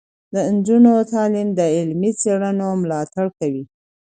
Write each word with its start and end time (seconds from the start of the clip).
د 0.33 0.35
نجونو 0.55 0.93
تعلیم 1.11 1.49
د 1.59 1.61
علمي 1.75 2.11
څیړنو 2.21 2.67
ملاتړ 2.83 3.25
کوي. 3.39 3.63